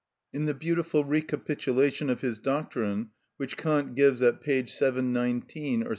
[0.33, 4.65] In the beautiful recapitulation of his doctrine which Kant gives at p.
[4.65, 5.89] 719 726 or V.